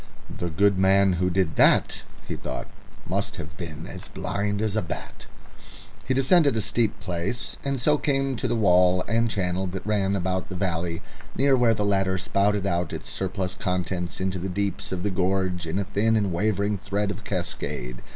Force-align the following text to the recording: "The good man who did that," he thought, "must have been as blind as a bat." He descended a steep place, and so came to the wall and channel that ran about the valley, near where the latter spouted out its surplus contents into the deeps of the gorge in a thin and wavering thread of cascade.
"The 0.35 0.49
good 0.49 0.79
man 0.79 1.13
who 1.13 1.29
did 1.29 1.57
that," 1.57 2.01
he 2.27 2.35
thought, 2.35 2.65
"must 3.07 3.35
have 3.35 3.55
been 3.55 3.85
as 3.85 4.07
blind 4.07 4.59
as 4.59 4.75
a 4.75 4.81
bat." 4.81 5.27
He 6.07 6.15
descended 6.15 6.57
a 6.57 6.61
steep 6.61 6.99
place, 6.99 7.57
and 7.63 7.79
so 7.79 7.99
came 7.99 8.35
to 8.37 8.47
the 8.47 8.55
wall 8.55 9.03
and 9.07 9.29
channel 9.29 9.67
that 9.67 9.85
ran 9.85 10.15
about 10.15 10.49
the 10.49 10.55
valley, 10.55 11.03
near 11.35 11.55
where 11.55 11.75
the 11.75 11.85
latter 11.85 12.17
spouted 12.17 12.65
out 12.65 12.93
its 12.93 13.11
surplus 13.11 13.53
contents 13.53 14.19
into 14.19 14.39
the 14.39 14.49
deeps 14.49 14.91
of 14.91 15.03
the 15.03 15.11
gorge 15.11 15.67
in 15.67 15.77
a 15.77 15.83
thin 15.83 16.15
and 16.15 16.33
wavering 16.33 16.79
thread 16.79 17.11
of 17.11 17.23
cascade. 17.23 18.01